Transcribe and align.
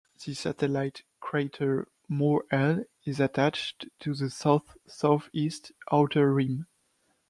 The 0.25 0.33
satellite 0.33 1.03
crater 1.19 1.87
Moore 2.09 2.45
L 2.49 2.85
is 3.05 3.19
attached 3.19 3.85
to 3.99 4.15
the 4.15 4.31
south-southeast 4.31 5.73
outer 5.91 6.33
rim. 6.33 6.65